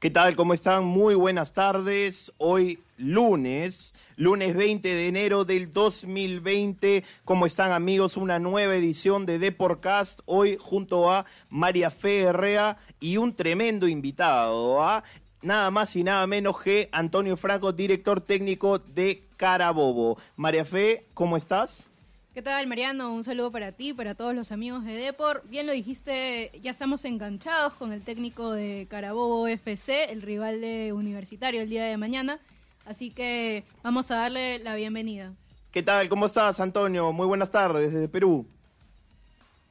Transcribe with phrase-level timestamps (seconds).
[0.00, 0.34] ¿Qué tal?
[0.34, 0.86] ¿Cómo están?
[0.86, 2.32] Muy buenas tardes.
[2.38, 7.04] Hoy lunes, lunes 20 de enero del 2020.
[7.26, 8.16] ¿Cómo están amigos?
[8.16, 10.20] Una nueva edición de Deporcast.
[10.24, 14.82] Hoy junto a María Fe Herrea y un tremendo invitado.
[14.82, 15.04] ¿ah?
[15.42, 20.16] Nada más y nada menos que Antonio Franco, director técnico de Carabobo.
[20.34, 21.89] María Fe, ¿cómo estás?
[22.32, 23.12] ¿Qué tal, Mariano?
[23.12, 25.42] Un saludo para ti, para todos los amigos de Depor.
[25.48, 30.92] Bien lo dijiste, ya estamos enganchados con el técnico de Carabobo FC, el rival de
[30.92, 32.38] Universitario el día de mañana.
[32.86, 35.32] Así que vamos a darle la bienvenida.
[35.72, 36.08] ¿Qué tal?
[36.08, 37.10] ¿Cómo estás, Antonio?
[37.10, 38.46] Muy buenas tardes desde Perú.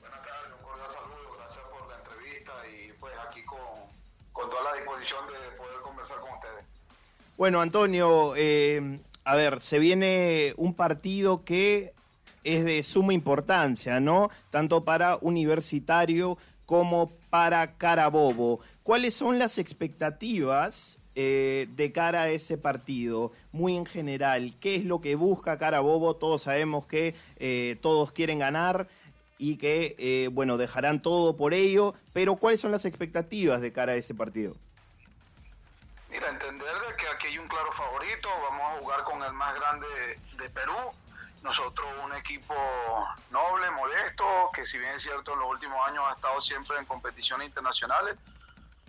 [0.02, 3.58] Buenas tardes, un cordial saludo, gracias por la entrevista y pues aquí con,
[4.34, 6.66] con toda la disposición de poder conversar con ustedes.
[7.38, 11.94] Bueno, Antonio, eh, a ver, se viene un partido que
[12.44, 14.30] es de suma importancia, ¿no?
[14.50, 18.59] Tanto para Universitario como para Carabobo.
[18.84, 23.32] ¿Cuáles son las expectativas eh, de cara a ese partido?
[23.52, 26.16] Muy en general, ¿qué es lo que busca Carabobo?
[26.16, 28.88] Todos sabemos que eh, todos quieren ganar
[29.40, 33.94] y que, eh, bueno, dejarán todo por ello, pero ¿cuáles son las expectativas de cara
[33.94, 34.54] a ese partido?
[36.12, 39.56] Mira, entender de que aquí hay un claro favorito, vamos a jugar con el más
[39.56, 39.88] grande
[40.38, 40.73] de Perú,
[41.44, 42.54] nosotros un equipo
[43.32, 46.86] noble, modesto, que si bien es cierto en los últimos años ha estado siempre en
[46.86, 48.18] competiciones internacionales,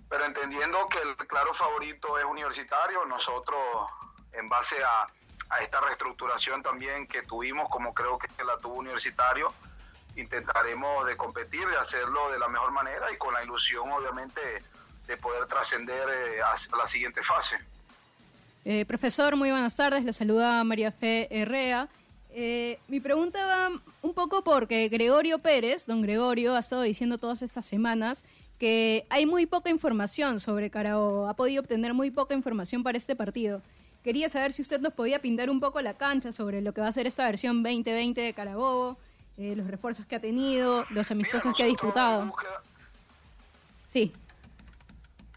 [0.09, 3.59] pero entendiendo que el claro favorito es universitario, nosotros
[4.33, 5.07] en base a,
[5.61, 9.53] esta reestructuración también que tuvimos, como creo que la tuvo universitario,
[10.17, 14.41] intentaremos de competir, de hacerlo de la mejor manera y con la ilusión obviamente
[15.07, 17.57] de poder trascender eh, a la siguiente fase.
[18.65, 20.05] Eh, profesor, muy buenas tardes.
[20.05, 21.89] Le saluda María Fe Herrea.
[22.33, 23.71] Eh, mi pregunta va
[24.03, 28.25] un poco porque Gregorio Pérez, don Gregorio, ha estado diciendo todas estas semanas
[28.59, 33.17] que hay muy poca información sobre Carabobo, ha podido obtener muy poca información para este
[33.17, 33.63] partido.
[34.05, 36.89] Quería saber si usted nos podía pintar un poco la cancha sobre lo que va
[36.89, 38.99] a ser esta versión 2020 de Carabobo,
[39.39, 42.33] eh, los refuerzos que ha tenido, los amistosos que ha disputado.
[43.89, 44.13] Sí.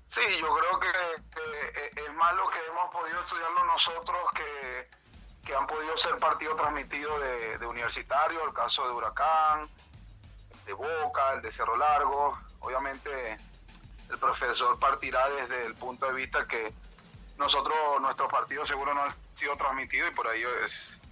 [0.09, 5.02] Sí, yo creo que, es más lo que hemos podido estudiarlo nosotros que
[5.45, 7.19] que han podido ser partidos transmitidos
[7.59, 9.67] de, Universitario, el caso de Huracán,
[10.65, 12.37] de Boca, el de Cerro Largo.
[12.59, 13.37] Obviamente
[14.09, 16.73] el profesor partirá desde el punto de vista que
[17.37, 20.49] nosotros, nuestros partidos seguro no han sido transmitidos y por ello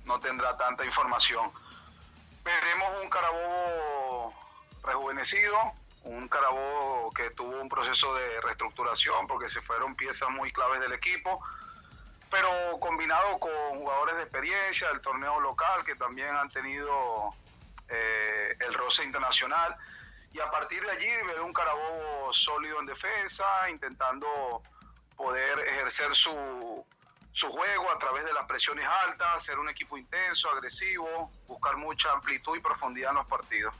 [0.06, 1.52] no tendrá tanta información.
[2.44, 4.34] Veremos un Carabobo
[4.84, 5.58] rejuvenecido,
[6.03, 10.94] un Carabobo que tuvo un proceso de reestructuración porque se fueron piezas muy claves del
[10.94, 11.44] equipo
[12.31, 17.30] pero combinado con jugadores de experiencia del torneo local que también han tenido
[17.90, 19.75] eh, el roce internacional
[20.34, 24.62] y a partir de allí ver un Carabobo sólido en defensa, intentando
[25.18, 26.86] poder ejercer su,
[27.34, 32.13] su juego a través de las presiones altas, ser un equipo intenso, agresivo, buscar mucha
[32.13, 33.75] amplitud y profundidad en los partidos.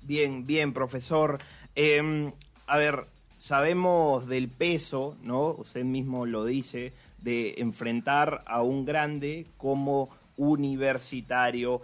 [0.00, 1.38] Bien, bien, profesor.
[1.74, 2.32] Em,
[2.66, 3.06] a ver,
[3.36, 5.48] sabemos del peso, ¿no?
[5.48, 11.80] Usted mismo lo dice, de enfrentar a un grande como universitario.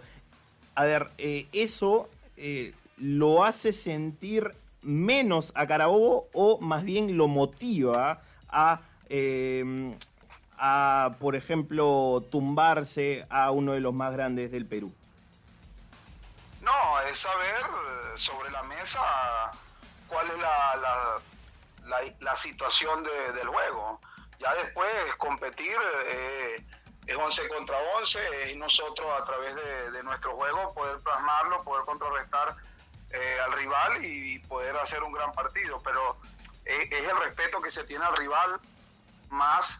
[0.75, 7.27] A ver, eh, eso eh, lo hace sentir menos a Carabobo o más bien lo
[7.27, 9.95] motiva a, eh,
[10.57, 14.93] a, por ejemplo, tumbarse a uno de los más grandes del Perú?
[16.61, 17.65] No, es saber
[18.17, 19.01] sobre la mesa
[20.07, 21.19] cuál es la,
[22.19, 23.99] la, situación del juego.
[24.41, 25.77] Ya después competir
[26.07, 26.65] eh,
[27.05, 32.55] es 11 contra 11 y nosotros a través de, nuestro juego poder plasmarlo, poder contrarrestar
[33.11, 35.79] eh, al rival y, poder hacer un gran partido.
[35.83, 36.17] Pero
[36.65, 38.59] eh, es el respeto que se tiene al rival
[39.29, 39.79] más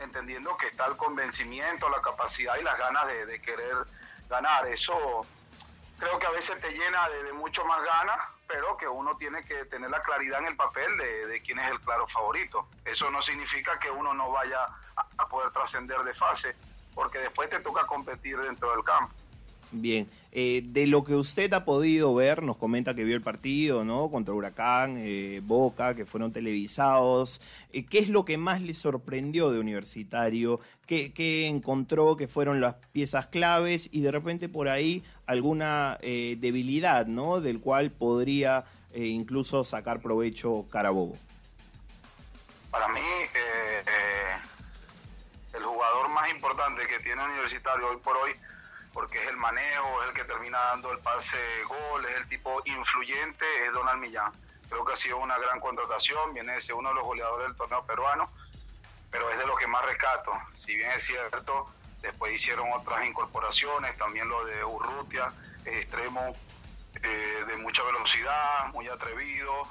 [0.00, 3.76] entendiendo que está el convencimiento, la capacidad y las ganas de, querer
[4.28, 4.66] ganar.
[4.66, 5.24] Eso
[5.98, 8.18] creo que a veces te llena de mucho más ganas
[8.50, 11.80] pero que uno tiene que tener la claridad en el papel de, quién es el
[11.80, 12.66] claro favorito.
[12.84, 14.66] Eso no significa que uno no vaya
[14.96, 16.56] a, poder trascender de fase,
[16.94, 19.14] porque después te toca competir dentro del campo.
[19.72, 23.84] Bien, eh, de lo que usted ha podido ver, nos comenta que vio el partido,
[23.84, 24.10] ¿no?
[24.10, 27.40] Contra Huracán, eh, Boca, que fueron televisados.
[27.72, 30.58] Eh, ¿Qué es lo que más le sorprendió de Universitario?
[30.86, 37.06] ¿Qué, ¿Qué, encontró que fueron las piezas claves y de repente por ahí alguna debilidad,
[37.06, 37.40] ¿no?
[37.40, 41.16] Del cual podría incluso sacar provecho Carabobo.
[42.72, 43.00] Para mí,
[45.54, 48.32] el jugador más importante que tiene Universitario hoy por hoy
[48.92, 52.60] porque es el manejo, es el que termina dando el pase gol, es el tipo
[52.64, 54.32] influyente, es Donald Millán.
[54.68, 57.56] Creo que ha sido una gran contratación, viene de ser uno de los goleadores del
[57.56, 58.30] torneo peruano,
[59.10, 60.32] pero es de lo que más rescato.
[60.64, 61.68] Si bien es cierto,
[62.00, 65.32] después hicieron otras incorporaciones, también lo de Urrutia,
[65.64, 66.34] es extremo
[67.02, 69.68] eh, de mucha velocidad, muy atrevido,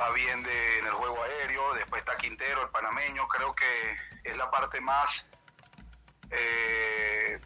[0.00, 4.36] va bien de, en el juego aéreo, después está Quintero, el panameño, creo que es
[4.36, 5.26] la parte más
[6.30, 6.83] eh,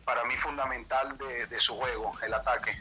[0.09, 2.81] para mí fundamental de, su juego, el ataque.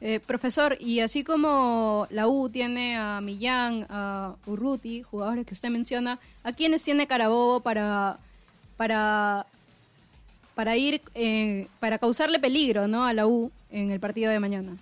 [0.00, 5.68] Eh, profesor, y así como la U tiene a Millán, a Urruti, jugadores que usted
[5.68, 8.18] menciona, ¿a quiénes tiene Carabobo para,
[8.76, 9.46] para,
[10.54, 13.04] para ir, eh, para causarle peligro ¿no?
[13.04, 14.76] a la U en el partido de mañana?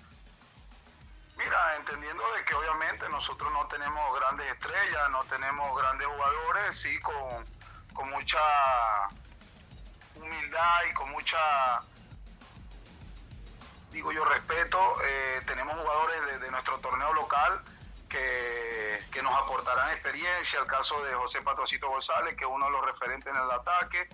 [1.39, 6.99] Mira, entendiendo de que obviamente nosotros no tenemos grandes estrellas, no tenemos grandes jugadores, sí
[7.01, 7.45] con,
[7.95, 8.37] con mucha
[10.89, 11.81] y con mucha,
[13.91, 17.61] digo yo, respeto, eh, tenemos jugadores de, nuestro torneo local
[18.09, 22.73] que, que, nos aportarán experiencia, el caso de José Patrocito González, que es uno de
[22.73, 24.09] los referentes en el ataque,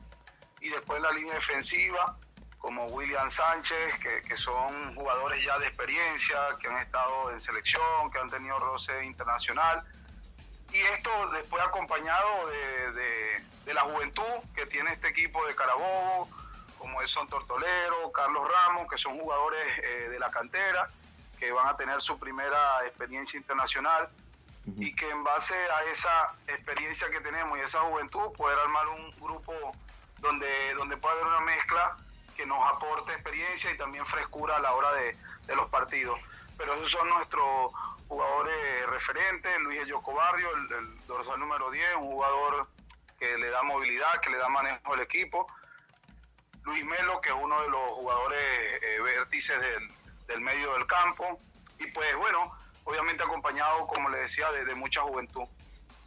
[0.60, 2.16] y después la línea defensiva,
[2.58, 8.18] como William Sánchez, que son jugadores ya de experiencia, que han estado en selección, que
[8.20, 9.82] han tenido roce internacional.
[10.72, 14.22] Y esto después acompañado de de la juventud
[14.54, 16.28] que tiene este equipo de Carabobo,
[16.78, 20.90] como es Son Tortolero, Carlos Ramos, que son jugadores eh, de la cantera,
[21.38, 24.08] que van a tener su primera experiencia internacional
[24.76, 29.10] y que en base a esa experiencia que tenemos y esa juventud, poder armar un
[29.20, 29.52] grupo
[30.18, 31.96] donde, donde pueda haber una mezcla
[32.36, 35.16] que nos aporte experiencia y también frescura a la hora de,
[35.54, 36.18] los partidos.
[36.56, 37.72] Pero esos son nuestros
[38.12, 42.68] jugadores referentes, Luis Yoco Barrio, el, dorsal número 10, un jugador
[43.18, 45.46] que le da movilidad, que le da manejo al equipo.
[46.64, 48.38] Luis Melo, que es uno de los jugadores
[48.82, 49.56] eh, vértices
[50.28, 51.40] del, medio del campo.
[51.78, 52.52] Y pues bueno,
[52.84, 55.44] obviamente acompañado, como le decía, de, mucha juventud.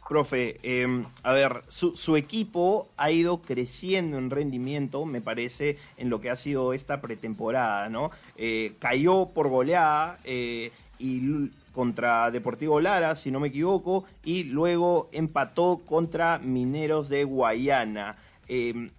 [0.08, 6.20] Profe, em, a ver, su, equipo ha ido creciendo en rendimiento, me parece, en lo
[6.20, 8.12] que ha sido esta pretemporada, ¿no?
[8.36, 15.08] Eh, cayó por goleada eh, y contra Deportivo Lara, si no me equivoco, y luego
[15.12, 18.16] empató contra Mineros de Guayana.
[18.48, 18.90] Em,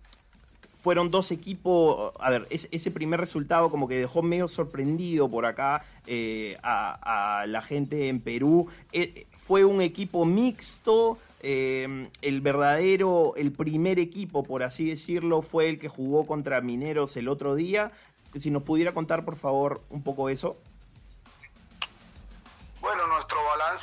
[0.81, 5.83] fueron dos equipos, a ver, ese primer resultado como que dejó medio sorprendido por acá
[6.05, 8.67] eh, a, la gente en Perú.
[8.93, 15.67] Eh, fue un equipo mixto, em, el verdadero, el primer equipo, por así decirlo, fue
[15.67, 17.91] el que jugó contra Mineros el otro día.
[18.35, 20.57] Si nos pudiera contar, por favor, un poco eso.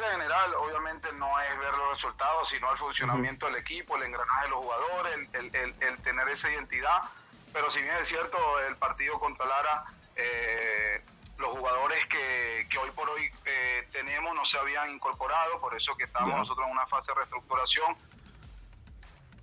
[0.03, 4.49] General obviamente no es ver los resultados, sino el funcionamiento del equipo, el engranaje de
[4.49, 7.03] los jugadores, el, tener esa identidad.
[7.53, 9.85] Pero si bien es cierto, el partido contra Lara,
[10.17, 11.05] eh,
[11.39, 16.05] los jugadores que, hoy por hoy eh, tenemos no se habían incorporado, por eso que
[16.05, 17.97] estamos nosotros en una fase de reestructuración.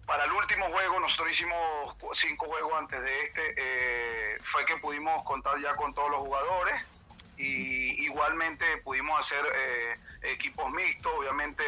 [0.05, 5.23] Para el último juego, nosotros hicimos cinco juegos antes de este, eh, fue que pudimos
[5.23, 6.85] contar ya con todos los jugadores
[7.37, 9.99] y igualmente pudimos hacer eh,
[10.33, 11.63] equipos mixtos, obviamente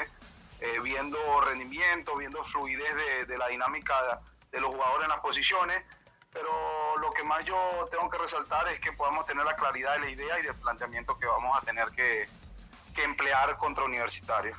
[0.64, 5.84] eh, viendo rendimiento, viendo fluidez de, la dinámica de los jugadores en las posiciones,
[6.32, 6.50] pero
[7.00, 10.10] lo que más yo tengo que resaltar es que podamos tener la claridad de la
[10.10, 12.28] idea y del planteamiento que vamos a tener que,
[13.04, 14.56] emplear contra universitarios.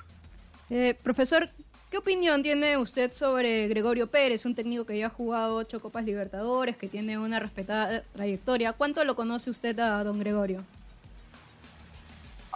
[0.69, 1.49] Eh, profesor,
[1.89, 6.05] ¿qué opinión tiene usted sobre Gregorio Pérez, un técnico que ya ha jugado ocho Copas
[6.05, 8.73] Libertadores, que tiene una respetada trayectoria?
[8.73, 10.65] ¿Cuánto lo conoce usted a don Gregorio?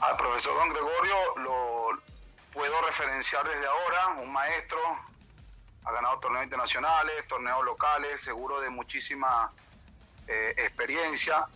[0.02, 2.02] Al profesor don Gregorio lo
[2.52, 4.78] puedo referenciar desde ahora, un maestro,
[5.84, 9.48] ha ganado torneos internacionales, torneos locales, seguro de muchísima
[10.28, 11.46] eh, experiencia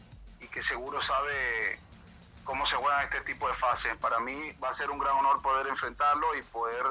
[0.40, 1.78] y que seguro sabe
[2.42, 3.96] cómo se juegan este tipo de fases.
[3.98, 6.84] Para mí va a ser un gran honor poder enfrentarlo y poder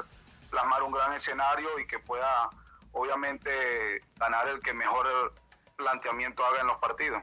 [0.50, 2.48] plasmar un gran escenario y que pueda
[2.92, 5.34] obviamente ganar el que mejor
[5.76, 7.22] planteamiento haga en los partidos.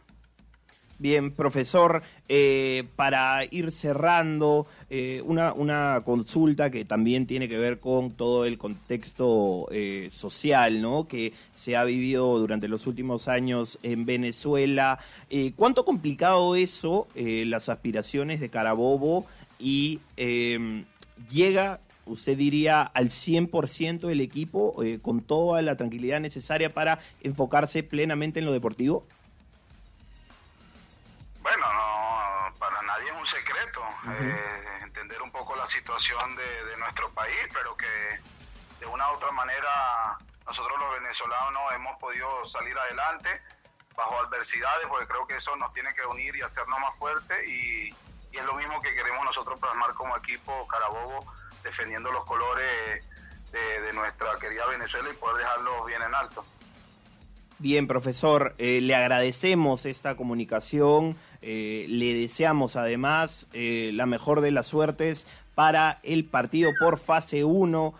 [1.01, 7.79] Bien, profesor, eh, para ir cerrando, eh, una, una, consulta que también tiene que ver
[7.79, 11.07] con todo el contexto eh, social ¿no?
[11.07, 14.99] que se ha vivido durante los últimos años en Venezuela.
[15.55, 19.25] ¿Cuánto complicado eso, las aspiraciones de Carabobo,
[19.57, 20.83] y em,
[21.31, 28.39] llega, usted diría, al 100% el equipo con toda la tranquilidad necesaria para enfocarse plenamente
[28.39, 29.05] en lo deportivo?
[31.49, 37.09] Bueno, no, para nadie es un secreto eh, entender un poco la situación de, nuestro
[37.09, 37.87] país, pero que
[38.79, 40.15] de una u otra manera
[40.45, 43.29] nosotros los venezolanos hemos podido salir adelante
[43.95, 47.89] bajo adversidades, porque creo que eso nos tiene que unir y hacernos más fuertes y,
[48.31, 51.25] es lo mismo que queremos nosotros plasmar como equipo Carabobo,
[51.63, 53.03] defendiendo los colores
[53.51, 56.45] de, de nuestra querida Venezuela y poder dejarlos bien en alto.
[57.61, 64.51] Bien, profesor, eh, le agradecemos esta comunicación, eh, le deseamos además eh, la mejor de
[64.51, 67.93] las suertes para el partido por fase 1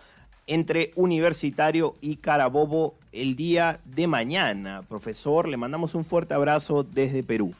[0.46, 4.82] entre Universitario y Carabobo el día de mañana.
[4.88, 7.54] Profesor, le mandamos un fuerte abrazo desde Perú.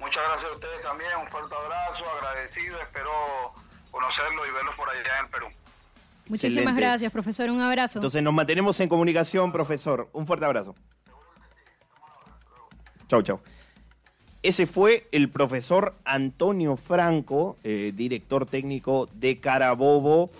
[0.00, 3.10] Muchas gracias a ustedes también, un fuerte abrazo, agradecido, espero
[3.90, 5.46] conocerlo y verlo por allá en Perú.
[6.28, 7.50] Muchísimas gracias, profesor.
[7.50, 7.98] Un abrazo.
[7.98, 10.08] Entonces nos mantenemos en comunicación, profesor.
[10.12, 10.74] Un fuerte abrazo.
[13.08, 13.40] Chau, chau.
[14.44, 20.30] Ese fue el profesor Antonio Franco, eh, director técnico de Carabobo.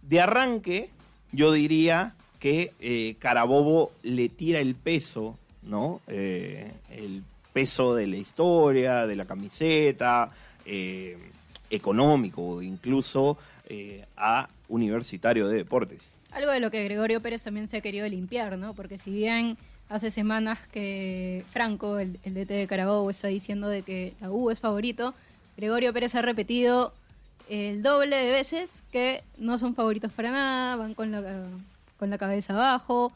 [0.00, 0.88] De arranque,
[1.32, 6.00] yo diría que eh, Carabobo le tira el peso, ¿no?
[6.06, 10.30] Eh, el peso de la historia, de la camiseta,
[11.68, 13.36] económico, incluso
[14.16, 16.08] a Universitario de Deportes.
[16.30, 18.72] Algo de lo que Gregorio Pérez también se ha querido limpiar, ¿no?
[18.72, 24.14] Porque si bien hace semanas que Franco, el, DT de Carabobo, está diciendo de que
[24.20, 25.14] la U es favorito,
[25.56, 26.92] Gregorio Pérez ha repetido
[27.48, 31.22] el doble de veces que no son favoritos para nada, van con la,
[31.98, 33.12] con la cabeza abajo,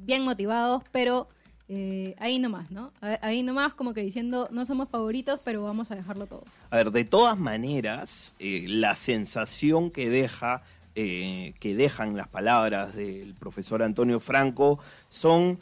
[0.00, 1.26] bien motivados, pero
[1.68, 2.92] eh, ahí nomás, ¿no?
[3.22, 6.44] Ahí nomás como que diciendo, no somos favoritos, pero vamos a dejarlo todo.
[6.70, 10.62] A ver, de todas maneras, eh, la sensación que deja,
[10.94, 15.58] eh, que dejan las palabras del profesor Antonio Franco son,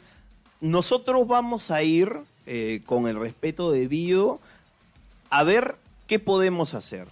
[0.61, 2.11] nosotros vamos a ir
[2.85, 4.39] con el respeto debido
[5.29, 5.75] a ver
[6.07, 7.07] qué podemos hacer.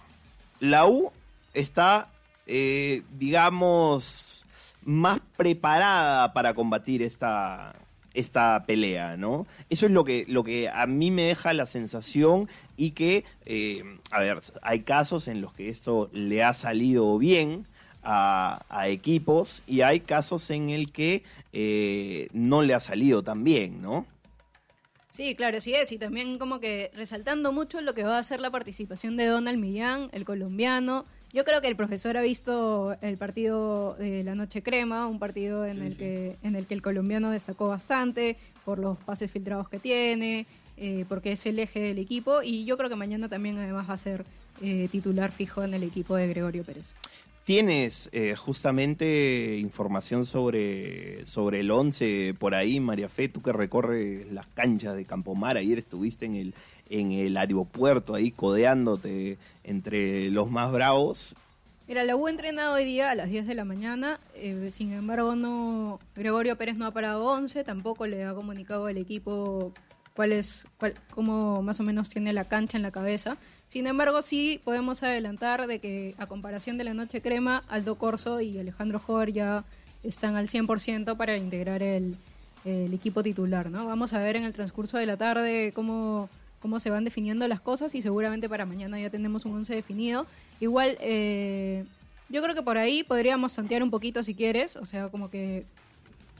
[0.58, 1.12] La U
[1.54, 2.08] está,
[2.46, 4.44] digamos,
[4.84, 7.74] más preparada para combatir esta,
[8.14, 9.46] esta pelea, ¿no?
[9.68, 13.84] Eso es lo que, lo que a mí me deja la sensación y que, eh,
[14.10, 17.66] a ver, hay casos en los que esto le ha salido bien
[18.02, 23.82] a, equipos y hay casos en el que eh, no le ha salido tan bien,
[23.82, 24.06] ¿no?
[25.12, 25.92] Sí, claro, sí es.
[25.92, 29.58] Y también como que resaltando mucho lo que va a ser la participación de Donald
[29.58, 34.62] Millán, el colombiano, yo creo que el profesor ha visto el partido de la Noche
[34.62, 38.98] Crema, un partido en, el, Que, en el que el colombiano destacó bastante por los
[38.98, 42.96] pases filtrados que tiene, eh, porque es el eje del equipo y yo creo que
[42.96, 44.24] mañana también además va a ser
[44.60, 46.94] eh, titular fijo en el equipo de Gregorio Pérez.
[47.44, 53.28] ¿Tienes eh, justamente información sobre, sobre el 11 por ahí, María Fe?
[53.28, 56.54] Tú que recorres las canchas de Campomar, ayer estuviste en el,
[56.90, 61.34] en el aeropuerto ahí codeándote entre los más bravos.
[61.88, 65.34] Mira, la U entrenado hoy día a las 10 de la mañana, eh, sin embargo
[65.34, 69.72] no Gregorio Pérez no ha parado 11, tampoco le ha comunicado al equipo
[70.14, 73.38] cuál es, cuál, cómo más o menos tiene la cancha en la cabeza.
[73.70, 78.40] Sin embargo, sí podemos adelantar de que a comparación de la Noche Crema, Aldo Corso
[78.40, 79.62] y Alejandro Jover ya
[80.02, 82.16] están al 100% para integrar el,
[82.64, 83.86] equipo titular, ¿no?
[83.86, 86.28] Vamos a ver en el transcurso de la tarde cómo
[86.60, 90.26] cómo se van definiendo las cosas y seguramente para mañana ya tenemos un 11 definido.
[90.58, 91.84] Igual, eh,
[92.28, 95.64] yo creo que por ahí podríamos santear un poquito si quieres, o sea, como que,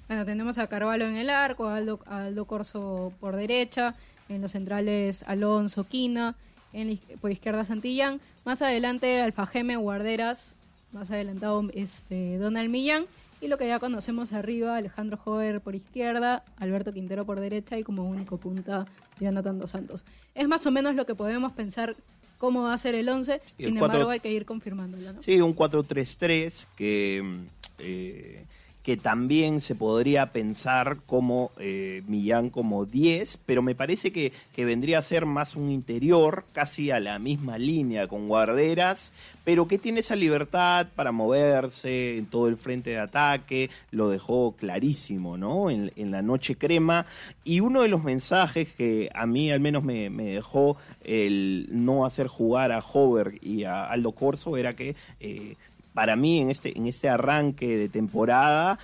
[0.09, 3.95] bueno, tenemos a Carvalho en el arco, a Aldo, Aldo Corso por derecha,
[4.29, 6.35] en los centrales Alonso, Quina,
[6.73, 10.55] en, por izquierda Santillán, más adelante Alfajeme, Guarderas,
[10.93, 13.07] más adelantado este, Donald Millán,
[13.41, 17.83] y lo que ya conocemos arriba, Alejandro Jover por izquierda, Alberto Quintero por derecha y
[17.83, 18.87] como único punta
[19.19, 20.05] Jonathan Dos Santos.
[20.35, 21.97] Es más o menos lo que podemos pensar
[22.39, 25.21] cómo va a ser el 11, sin embargo hay que ir confirmándolo.
[25.21, 27.41] Sí, un 4-3-3 que,
[27.79, 28.45] eh,
[28.83, 34.65] que también se podría pensar como eh, Millán como 10, pero me parece que, que,
[34.65, 39.13] vendría a ser más un interior, casi a la misma línea con guarderas,
[39.45, 44.53] pero que tiene esa libertad para moverse en todo el frente de ataque, lo dejó
[44.53, 45.71] clarísimo, ¿no?
[45.71, 47.07] En, la noche crema.
[47.45, 52.05] Y uno de los mensajes que a mí al menos me, me dejó el no
[52.05, 54.97] hacer jugar a Hover y a Aldo Corso era que...
[55.21, 55.57] Eh,
[55.95, 58.79] para mí en este, en este arranque de temporada,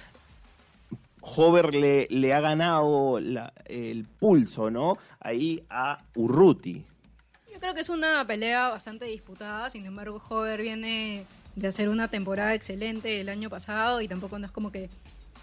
[1.21, 4.97] Hover le, le ha ganado el pulso, ¿no?
[5.21, 6.85] Ahí a Urruti.
[7.53, 11.25] Yo creo que es una pelea bastante disputada, sin embargo Hover viene
[11.57, 14.91] de hacer una temporada excelente el año pasado y tampoco no es como que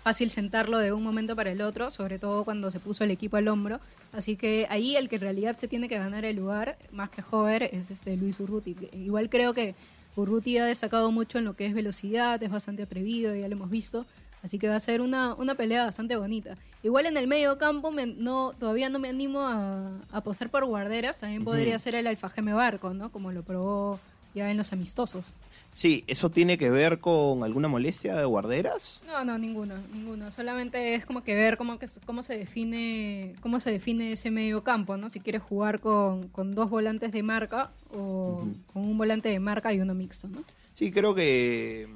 [0.04, 3.38] fácil sentarlo de un momento para el otro, sobre todo cuando se puso el equipo
[3.38, 3.80] al hombro.
[4.12, 7.24] Así que ahí el que en realidad se tiene que ganar el lugar, más que
[7.32, 8.76] Hover, es este Luis Urruti.
[8.92, 9.76] Igual creo que
[10.16, 13.70] Urruti ha destacado mucho en lo que es velocidad, es bastante atrevido, ya lo hemos
[13.70, 14.06] visto.
[14.44, 16.58] Así que va a ser una, una pelea bastante bonita.
[16.84, 21.20] Igual en el medio campo no, todavía no me animo a, apostar por guarderas.
[21.22, 23.10] También podría ser el Alfajeme Barco, ¿no?
[23.10, 24.02] Como lo probó
[24.34, 25.34] ya en los amistosos.
[25.74, 29.02] Sí, ¿eso tiene que ver con alguna molestia de guarderas?
[29.08, 30.30] No, no, ninguna, ninguna.
[30.30, 34.64] Solamente es como que ver cómo, que, cómo se define cómo se define ese medio
[34.64, 35.10] campo, ¿no?
[35.10, 39.74] Si quieres jugar con, con dos volantes de marca o con un volante de marca
[39.74, 40.44] y uno mixto, ¿no?
[40.74, 41.88] Sí, creo que,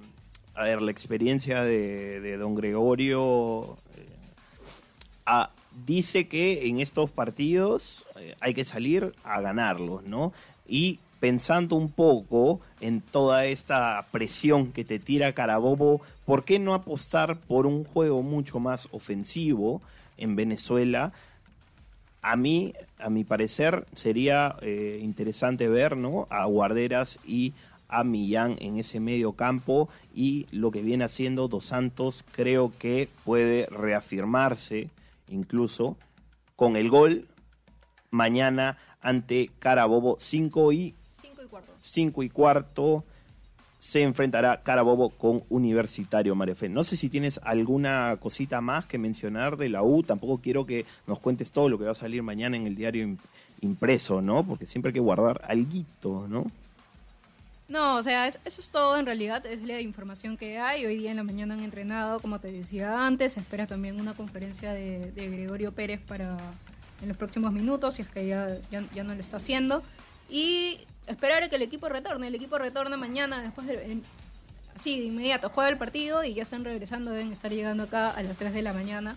[0.56, 4.08] a ver, la experiencia de, de don Gregorio eh,
[5.28, 5.52] a,
[5.86, 10.34] dice que en estos partidos eh, hay que salir a ganarlos, ¿no?
[10.68, 16.74] Y pensando un poco en toda esta presión que te tira Carabobo, ¿por qué no
[16.74, 19.82] apostar por un juego mucho más ofensivo
[20.18, 21.12] en Venezuela?
[22.22, 26.28] A mí, a mi parecer, sería eh, interesante ver ¿no?
[26.30, 27.54] a Guarderas y
[27.90, 33.10] a Millán en ese medio campo y lo que viene haciendo Dos Santos creo que
[33.24, 34.90] puede reafirmarse
[35.30, 35.96] incluso
[36.56, 37.28] con el gol
[38.12, 40.96] mañana ante Carabobo 5 y
[41.88, 43.04] 5 y cuarto
[43.80, 46.68] se enfrentará Carabobo con Universitario Marefe.
[46.68, 50.86] No sé si tienes alguna cosita más que mencionar de la U, tampoco quiero que
[51.06, 53.18] nos cuentes todo lo que va a salir mañana en el diario
[53.62, 54.44] impreso, ¿no?
[54.44, 56.46] Porque siempre hay que guardar algo, ¿no?
[57.70, 60.86] No, o sea, eso, es todo en realidad, es la información que hay.
[60.86, 64.14] Hoy día en la mañana han entrenado, como te decía antes, se espera también una
[64.14, 66.38] conferencia de, Gregorio Pérez para
[67.02, 69.84] en los próximos minutos, si es que ya, ya no lo está haciendo.
[70.30, 72.28] Y esperar a que el equipo retorne.
[72.28, 74.00] El equipo retorna mañana, después de,
[74.78, 78.22] sí, de inmediato, juega el partido y ya están regresando, deben estar llegando acá a
[78.24, 79.16] las 3 de la mañana,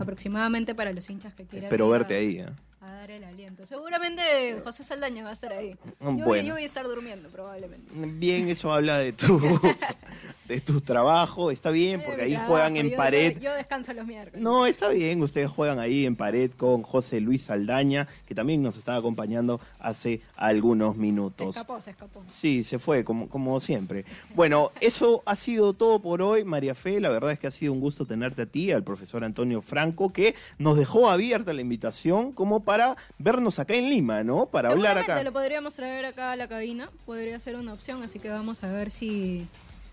[0.00, 1.66] aproximadamente para los hinchas que quieran.
[1.66, 2.38] Espero verte ahí.
[2.38, 2.48] ¿eh?
[2.86, 3.66] A dar el aliento.
[3.66, 5.76] Seguramente José Saldaña va a estar ahí.
[6.00, 7.90] Yo, voy a estar durmiendo, probablemente.
[7.94, 9.40] Bien, eso habla de tu,
[10.46, 11.50] de tu trabajo.
[11.50, 13.38] Está bien, porque ahí juegan en pared.
[13.40, 14.40] Yo descanso los miércoles.
[14.40, 15.20] No, está bien.
[15.20, 20.20] Ustedes juegan ahí en pared con José Luis Saldaña, que también nos estaba acompañando hace
[20.36, 21.54] algunos minutos.
[21.54, 22.22] Se escapó, se escapó.
[22.30, 24.04] Sí, se fue, como, como siempre.
[24.36, 27.00] Bueno, eso ha sido todo por hoy, María Fe.
[27.00, 30.12] La verdad es que ha sido un gusto tenerte a ti, al profesor Antonio Franco,
[30.12, 32.75] que nos dejó abierta la invitación como para
[33.18, 34.46] vernos acá en Lima, ¿no?
[34.46, 35.22] Para hablar acá.
[35.22, 38.68] lo podríamos traer acá a la cabina, podría ser una opción, así que vamos a
[38.68, 39.46] ver si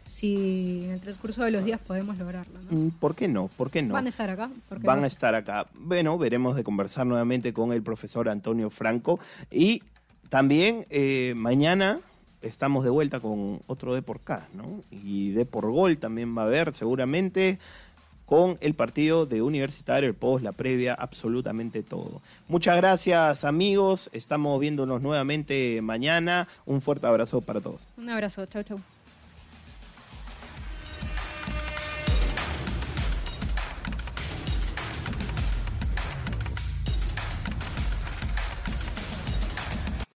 [0.05, 2.59] si en el transcurso de los días podemos lograrlo.
[2.69, 2.77] ¿no?
[2.77, 3.47] Mm, ¿Por qué no?
[3.47, 3.93] ¿Por qué no?
[3.93, 4.49] Van a estar acá.
[4.81, 5.67] Van a estar acá.
[5.73, 9.19] Bueno, veremos de conversar nuevamente con el profesor Antonio Franco.
[9.49, 9.81] Y
[10.29, 11.99] también eh, mañana
[12.41, 14.19] estamos de vuelta con otro de por
[14.53, 14.83] ¿no?
[14.91, 17.57] Y de por Gol también va a haber seguramente
[18.33, 22.19] con el partido de Universitario, el post, la previa, absolutamente todo.
[22.47, 26.47] Muchas gracias amigos, estamos viéndonos nuevamente mañana.
[26.65, 27.79] Un fuerte abrazo para todos.
[27.95, 28.79] Un abrazo, chau chau.